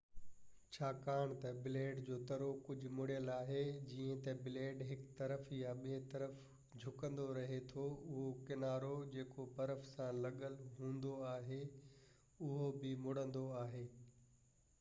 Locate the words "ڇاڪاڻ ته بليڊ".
0.75-1.99